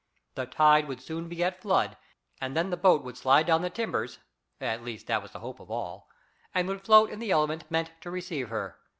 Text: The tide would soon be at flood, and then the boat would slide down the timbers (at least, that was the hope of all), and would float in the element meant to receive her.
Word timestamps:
The 0.33 0.47
tide 0.47 0.87
would 0.87 0.99
soon 0.99 1.29
be 1.29 1.43
at 1.43 1.61
flood, 1.61 1.95
and 2.41 2.57
then 2.57 2.71
the 2.71 2.75
boat 2.75 3.03
would 3.03 3.17
slide 3.19 3.45
down 3.45 3.61
the 3.61 3.69
timbers 3.69 4.17
(at 4.59 4.83
least, 4.83 5.05
that 5.05 5.21
was 5.21 5.29
the 5.29 5.41
hope 5.41 5.59
of 5.59 5.69
all), 5.69 6.09
and 6.55 6.67
would 6.67 6.81
float 6.83 7.11
in 7.11 7.19
the 7.19 7.29
element 7.29 7.69
meant 7.69 7.91
to 8.01 8.09
receive 8.09 8.49
her. 8.49 8.79